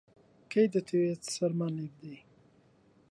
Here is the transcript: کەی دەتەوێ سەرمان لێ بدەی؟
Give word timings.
کەی 0.51 0.67
دەتەوێ 0.73 1.11
سەرمان 1.33 1.73
لێ 1.77 1.87
بدەی؟ 1.93 2.21